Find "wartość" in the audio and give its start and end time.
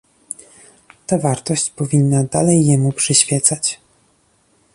1.17-1.69